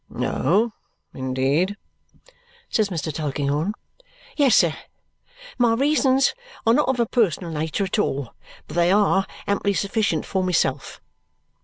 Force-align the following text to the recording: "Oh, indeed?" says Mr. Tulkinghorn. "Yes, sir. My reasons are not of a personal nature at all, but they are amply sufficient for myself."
"Oh, 0.17 0.71
indeed?" 1.13 1.77
says 2.71 2.89
Mr. 2.89 3.13
Tulkinghorn. 3.13 3.73
"Yes, 4.35 4.55
sir. 4.55 4.73
My 5.59 5.75
reasons 5.75 6.33
are 6.65 6.73
not 6.73 6.89
of 6.89 6.99
a 6.99 7.05
personal 7.05 7.51
nature 7.51 7.83
at 7.83 7.99
all, 7.99 8.33
but 8.67 8.73
they 8.73 8.91
are 8.91 9.27
amply 9.45 9.73
sufficient 9.75 10.25
for 10.25 10.43
myself." 10.43 10.99